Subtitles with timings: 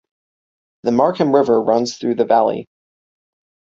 [0.81, 2.67] The Markham River runs through the valley.